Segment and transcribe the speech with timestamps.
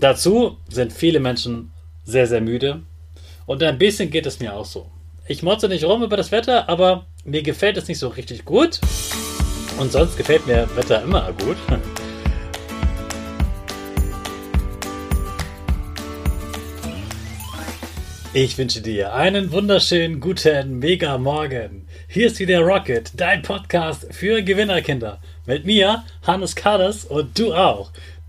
[0.00, 1.72] Dazu sind viele Menschen
[2.04, 2.80] sehr, sehr müde.
[3.44, 4.90] Und ein bisschen geht es mir auch so.
[5.28, 8.80] Ich motze nicht rum über das Wetter, aber mir gefällt es nicht so richtig gut.
[9.78, 11.58] Und sonst gefällt mir Wetter immer gut.
[18.32, 21.88] Ich wünsche dir einen wunderschönen guten Mega Morgen.
[22.06, 25.20] Hier ist wieder Rocket, dein Podcast für Gewinnerkinder.
[25.46, 27.90] Mit mir, Hannes Kades und du auch.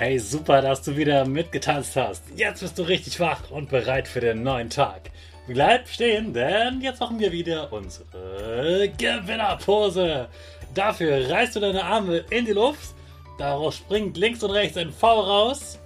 [0.00, 2.24] Hey, super, dass du wieder mitgetanzt hast.
[2.34, 5.10] Jetzt bist du richtig wach und bereit für den neuen Tag.
[5.46, 10.28] Bleib stehen, denn jetzt machen wir wieder unsere Gewinnerpose.
[10.72, 12.94] Dafür reißt du deine Arme in die Luft.
[13.36, 15.78] Daraus springt links und rechts ein V raus.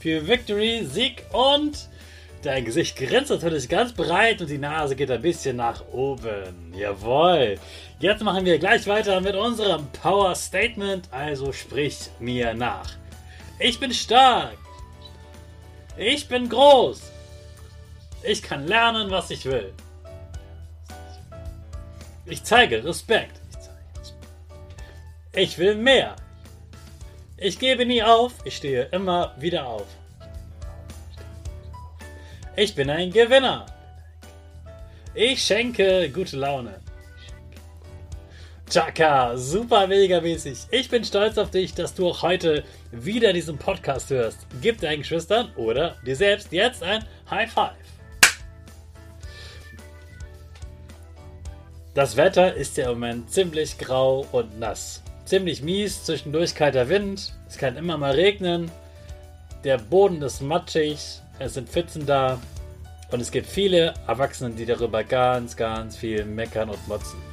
[0.00, 1.88] Für Victory, Sieg und
[2.42, 6.74] dein Gesicht grinst natürlich ganz breit und die Nase geht ein bisschen nach oben.
[6.76, 7.60] Jawohl.
[8.00, 13.00] Jetzt machen wir gleich weiter mit unserem Power Statement, also sprich mir nach.
[13.64, 14.58] Ich bin stark.
[15.96, 17.00] Ich bin groß.
[18.24, 19.72] Ich kann lernen, was ich will.
[22.26, 23.40] Ich zeige Respekt.
[25.32, 26.16] Ich will mehr.
[27.36, 28.32] Ich gebe nie auf.
[28.44, 29.86] Ich stehe immer wieder auf.
[32.56, 33.66] Ich bin ein Gewinner.
[35.14, 36.80] Ich schenke gute Laune.
[38.72, 40.60] Chaka, super mega mäßig.
[40.70, 44.46] Ich bin stolz auf dich, dass du auch heute wieder diesen Podcast hörst.
[44.62, 47.72] Gib deinen Geschwistern oder dir selbst jetzt ein High Five.
[51.92, 55.02] Das Wetter ist ja im Moment ziemlich grau und nass.
[55.26, 58.70] Ziemlich mies, zwischendurch kalter Wind, es kann immer mal regnen,
[59.64, 62.40] der Boden ist matschig, es sind Pfützen da
[63.10, 67.31] und es gibt viele Erwachsene, die darüber ganz, ganz viel meckern und motzen.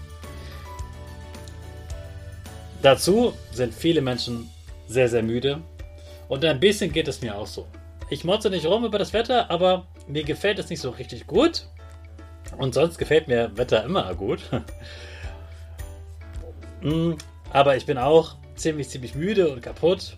[2.82, 4.50] Dazu sind viele Menschen
[4.88, 5.62] sehr, sehr müde.
[6.28, 7.68] Und ein bisschen geht es mir auch so.
[8.10, 11.68] Ich motze nicht rum über das Wetter, aber mir gefällt es nicht so richtig gut.
[12.58, 14.42] Und sonst gefällt mir Wetter immer gut.
[16.82, 17.16] Mm,
[17.52, 20.16] aber ich bin auch ziemlich, ziemlich müde und kaputt.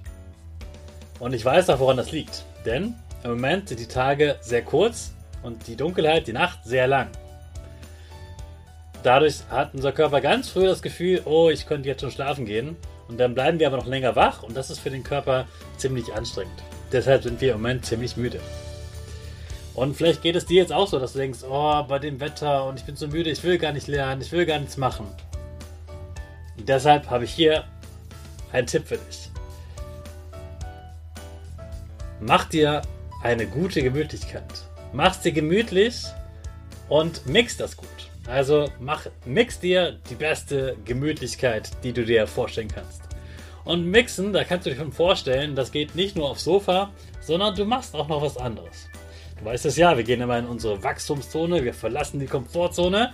[1.19, 2.45] Und ich weiß auch, woran das liegt.
[2.67, 2.93] Denn
[3.23, 7.09] im Moment sind die Tage sehr kurz und die Dunkelheit, die Nacht sehr lang.
[9.03, 12.77] Dadurch hat unser Körper ganz früh das Gefühl, oh, ich könnte jetzt schon schlafen gehen.
[13.07, 15.45] Und dann bleiben wir aber noch länger wach und das ist für den Körper
[15.77, 16.63] ziemlich anstrengend.
[16.91, 18.39] Deshalb sind wir im Moment ziemlich müde.
[19.73, 22.65] Und vielleicht geht es dir jetzt auch so, dass du denkst, oh, bei dem Wetter
[22.65, 25.07] und ich bin so müde, ich will gar nicht lernen, ich will gar nichts machen.
[26.57, 27.65] Und deshalb habe ich hier
[28.51, 29.29] einen Tipp für dich.
[32.19, 32.81] Mach dir
[33.23, 34.43] eine gute Gemütlichkeit.
[34.93, 36.03] Mach's dir gemütlich
[36.91, 37.87] und mix das gut.
[38.27, 43.03] Also mach, mix dir die beste Gemütlichkeit, die du dir vorstellen kannst.
[43.63, 46.91] Und mixen, da kannst du dir schon vorstellen, das geht nicht nur aufs Sofa,
[47.21, 48.89] sondern du machst auch noch was anderes.
[49.39, 53.13] Du weißt es ja, wir gehen immer in unsere Wachstumszone, wir verlassen die Komfortzone.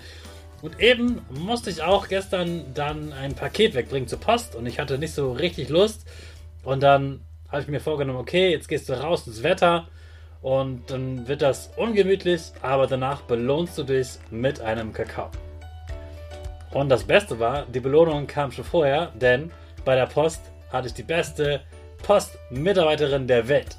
[0.63, 4.97] Und eben musste ich auch gestern dann ein Paket wegbringen zur Post und ich hatte
[4.97, 6.07] nicht so richtig Lust.
[6.63, 9.87] Und dann habe ich mir vorgenommen, okay, jetzt gehst du raus ins Wetter
[10.41, 15.29] und dann wird das ungemütlich, aber danach belohnst du dich mit einem Kakao.
[16.71, 19.51] Und das Beste war, die Belohnung kam schon vorher, denn
[19.85, 20.41] bei der Post
[20.71, 21.61] hatte ich die beste
[22.03, 23.77] Postmitarbeiterin der Welt.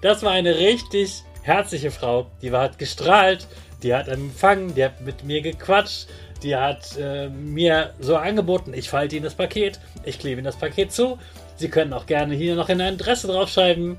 [0.00, 3.46] Das war eine richtig herzliche Frau, die hat gestrahlt,
[3.82, 6.08] die hat empfangen, die hat mit mir gequatscht,
[6.42, 10.56] die hat äh, mir so angeboten, ich falte Ihnen das Paket, ich klebe Ihnen das
[10.56, 11.18] Paket zu.
[11.56, 13.96] Sie können auch gerne hier noch in eine Adresse draufschreiben.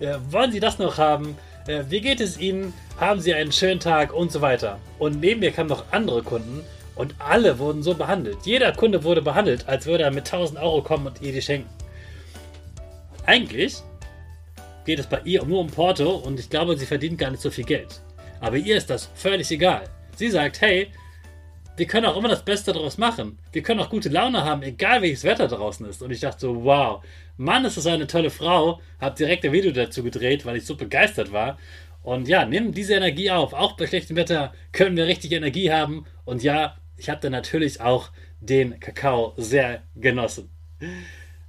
[0.00, 1.36] Äh, wollen Sie das noch haben?
[1.66, 2.72] Äh, wie geht es Ihnen?
[2.98, 4.78] Haben Sie einen schönen Tag und so weiter.
[4.98, 6.64] Und neben mir kamen noch andere Kunden
[6.94, 8.38] Und alle wurden so behandelt.
[8.44, 11.70] Jeder Kunde wurde behandelt, als würde er mit 1000 Euro kommen und ihr die schenken.
[13.24, 13.76] Eigentlich
[14.84, 17.50] geht es bei ihr nur um Porto und ich glaube, sie verdient gar nicht so
[17.50, 18.00] viel Geld.
[18.40, 19.84] Aber ihr ist das völlig egal.
[20.16, 20.90] Sie sagt, hey,
[21.78, 23.38] wir können auch immer das Beste daraus machen.
[23.52, 26.02] Wir können auch gute Laune haben, egal welches Wetter draußen ist.
[26.02, 27.04] Und ich dachte so, wow,
[27.36, 28.80] Mann, ist das eine tolle Frau.
[29.00, 31.58] Hab direkt ein Video dazu gedreht, weil ich so begeistert war.
[32.02, 33.52] Und ja, nimm diese Energie auf.
[33.52, 36.04] Auch bei schlechtem Wetter können wir richtig Energie haben.
[36.24, 38.10] Und ja, ich habe dann natürlich auch
[38.40, 40.50] den Kakao sehr genossen.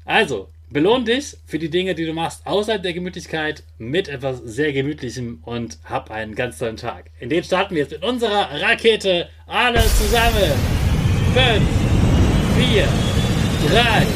[0.06, 4.72] Also, belohn dich für die Dinge, die du machst außerhalb der Gemütlichkeit mit etwas sehr
[4.74, 7.12] Gemütlichem und hab einen ganz tollen Tag.
[7.20, 9.30] In dem starten wir jetzt mit unserer Rakete.
[9.48, 10.54] Alle zusammen.
[11.34, 11.62] 5,
[12.72, 12.88] 4,
[13.70, 14.08] 3,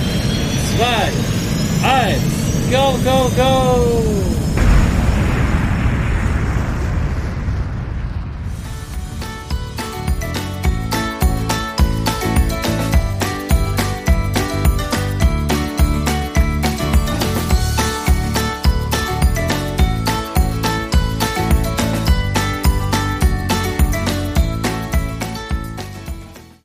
[0.78, 2.44] 2, 1.
[2.72, 4.13] Go, go, go!